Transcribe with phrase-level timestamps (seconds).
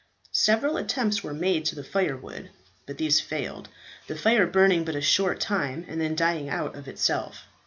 [0.33, 2.49] Several attempts were made to fire the wood.
[2.87, 3.69] But these failed,
[4.07, 7.45] the fire burning but a short time and then dying out of itself.